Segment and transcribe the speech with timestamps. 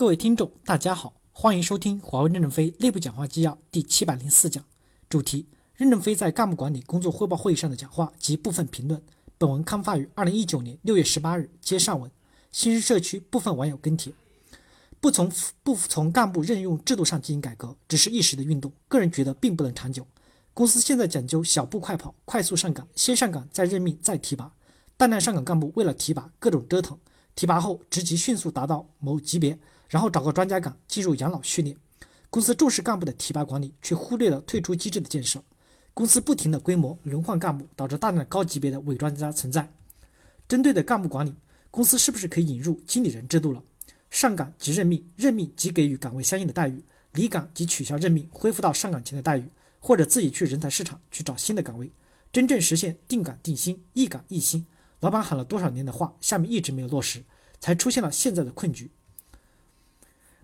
[0.00, 4.64] 各位听众，大家好，欢迎收听华为任正非内部讲话纪要第七百零四讲，
[5.10, 9.02] 主题：任正非在干部管理工作汇报会议上的讲话及部分评论。
[9.36, 12.10] 本文刊发于二零一九年六月十八日，接上文。
[12.50, 14.10] 新社区部分网友跟帖：
[15.02, 15.30] 不从
[15.62, 20.06] 不从干部任用制度上进行改革，只是一时的运动，个人觉得并不能长久。
[20.54, 24.50] 公司现在讲究小步快跑，快速上岗，先上岗再任命再提拔，
[24.96, 26.98] 大量上岗干部为了提拔各种折腾，
[27.34, 29.58] 提拔后职级迅速达到某级别。
[29.90, 31.76] 然后找个专家岗进入养老序列，
[32.30, 35.42] 公司重视干部的提拔管理，却忽略了退出机制的建设。
[35.92, 39.68] 公司不停的规模轮换干部，导致大量高级别的伪专家存在。
[40.48, 41.34] 针对的干部管理，
[41.72, 43.60] 公司是不是可以引入经理人制度了？
[44.10, 49.44] 上岗即任命，任命即给予岗位相应的待遇，离岗即取消任命，恢复到上岗前的待遇，
[49.80, 51.90] 或者自己去人才市场去找新的岗位，
[52.32, 54.64] 真正实现定岗定薪，一岗一薪。
[55.00, 57.24] 老板喊了多少年的话，下面一直没有落实，
[57.58, 58.90] 才出现了现在的困局。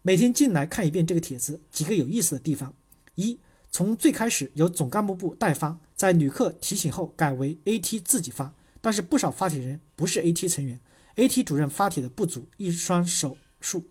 [0.06, 2.72] 每天进来看一遍这个帖子，几个有意思的地方：
[3.16, 3.40] 一，
[3.72, 10.78] 从最开始由总干部部代发，在旅客提醒后改为 AT 自己发，但是不少发帖人不是 AT 成员
[11.16, 13.82] ，AT 主任发帖的不足一双手数。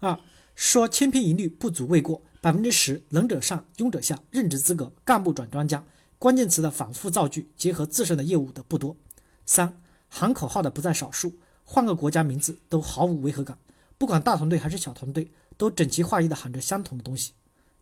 [0.00, 0.18] 二，
[0.56, 5.84] 说千篇一律不足为过，百分之十能者上，庸者下，任职资格干部转专家，
[6.18, 8.96] 关键词的反复造句，结合自身的业务的不多。
[9.46, 13.56] 三，喊口号的不在少数，换个国家名字都毫无违和感。
[14.00, 17.34] 不管大团队还是小团队，都整齐划一的喊着相同的东西。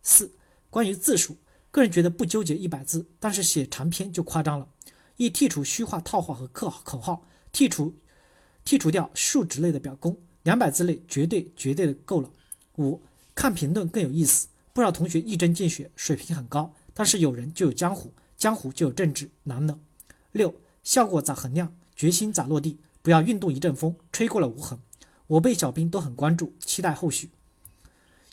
[0.02, 0.32] 四、
[0.68, 1.36] 关于字数，
[1.70, 4.68] 个人觉得不纠结一百字，但是写长篇就夸张了。
[5.16, 7.94] 一、剔除虚化套话和口口号，剔除
[8.64, 12.28] 剔除掉数值类的表功，两百字内绝对绝对的够了。
[12.78, 13.00] 五、
[13.36, 19.78] 看评论更有意思，不少同学一针见血，水平很高，但是有人就有江湖，江湖就有政治，难了。
[20.32, 21.76] 六、效果咋衡量？
[21.94, 22.80] 决心咋落地？
[23.02, 24.80] 不要运动一阵风，吹过了无痕。
[25.28, 27.30] 我辈小兵都很关注，期待后续。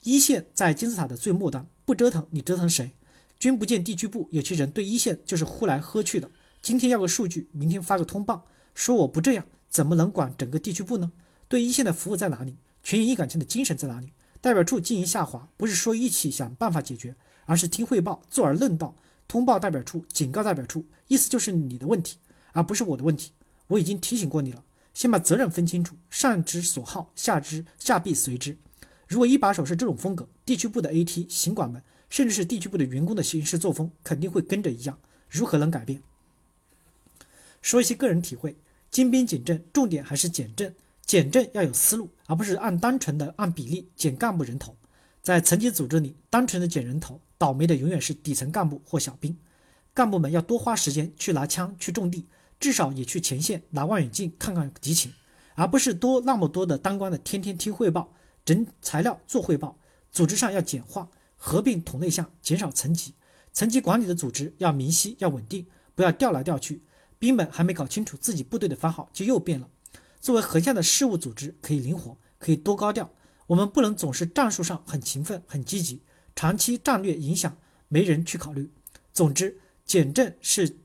[0.04, 2.94] 一线在金字塔的最末端，不折腾你折腾谁？
[3.38, 6.32] 君不见地区部有些人对一线就是呼来喝去的。
[6.61, 11.11] 今天要个数据，明天发个通报，说我不这样，怎么能管整个地区部呢？
[11.50, 12.55] 对一线的服务在哪里？
[12.82, 14.14] 全员一杆枪的精神在哪里？
[14.39, 18.95] 代表处经营下滑，不是说一起想办法解决，而是听汇报，坐而论道，
[19.28, 22.20] 通报代表处，警告代表处，意思就是你的问题，
[22.54, 23.32] 而不是我的问题。
[23.67, 24.64] 我已经提醒过你了。
[24.95, 28.58] 先把责任分清楚，上之所好，下之下必随之。
[29.08, 34.98] 如果一把手是这种风格，地区部的 AT 行管们，甚至是地区部的员工的行事作风，肯定会跟着一样。
[35.30, 36.02] 如何能改变？
[37.61, 38.55] 说一些个人体会：
[38.89, 40.73] 精兵简政，重点还是减政。
[41.05, 44.76] 减政要有思路，而不是按单纯的按比例减干部人头。
[45.22, 49.38] 在层级组织里，单纯的减人头，倒霉的永远是底层干部或小兵。
[49.94, 52.26] 干部们要多花时间去拿枪去种地。
[52.60, 55.14] 至少也去前线拿望远镜看看敌情，
[55.55, 59.77] 而不是多那么多的当官的天天听汇报、整材料做汇报。
[60.11, 63.14] 组织上要简化、合并同类项，减少层级。
[63.52, 66.82] 层级管理的组织要明晰、要稳定，不要调来调去。
[67.20, 69.70] 兵们还没搞清楚自己部队的番号，就又变了。
[70.22, 73.11] 作为横向的事务组织，可以灵活，可以多高调。
[73.48, 76.02] 我们不能总是战术上很勤奋、很积极，
[76.36, 77.58] 长期战略影响
[77.89, 78.72] 没人去考虑。
[79.14, 80.77] 总之，减政是。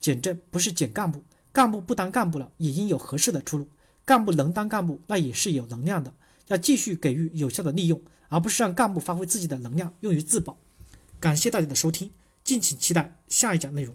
[0.00, 3.68] 减政不是减干部，干部不当干部了，也应有合适的出路。
[4.04, 6.12] 干部能当干部，那也是有能量的，
[6.46, 10.56] 要继续给予有效的利用，而不是让干部发挥自己的能量用于自保。
[11.20, 12.10] 感谢大家的收听，
[12.42, 13.94] 敬请期待下一讲内容。